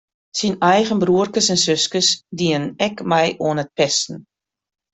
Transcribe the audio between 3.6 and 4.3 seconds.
it pesten.